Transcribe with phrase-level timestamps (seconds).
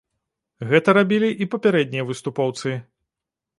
[0.71, 2.69] Гэта рабілі і папярэднія выступоўцы.